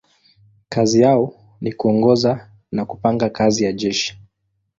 [0.69, 4.19] Kazi yao ni kuongoza na kupanga kazi ya jeshi.